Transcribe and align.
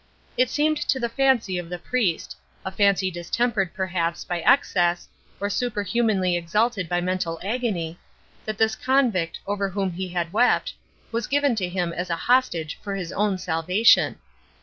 It 0.35 0.49
seemed 0.49 0.77
to 0.77 0.99
the 0.99 1.09
fancy 1.13 1.59
of 1.59 1.69
the 1.69 1.77
priest 1.77 2.35
a 2.65 2.71
fancy 2.71 3.11
distempered, 3.11 3.71
perhaps, 3.75 4.23
by 4.25 4.39
excess, 4.39 5.07
or 5.39 5.47
superhumanly 5.47 6.35
exalted 6.35 6.89
by 6.89 7.01
mental 7.01 7.39
agony 7.43 7.99
that 8.45 8.57
this 8.57 8.75
convict, 8.75 9.37
over 9.45 9.69
whom 9.69 9.91
he 9.91 10.09
had 10.09 10.33
wept, 10.33 10.73
was 11.11 11.27
given 11.27 11.53
to 11.57 11.69
him 11.69 11.93
as 11.93 12.09
a 12.09 12.15
hostage 12.15 12.79
for 12.81 12.95
his 12.95 13.11
own 13.11 13.37
salvation. 13.37 14.17